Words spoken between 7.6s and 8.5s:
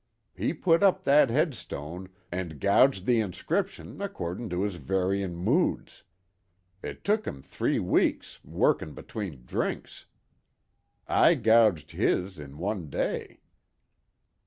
weeks,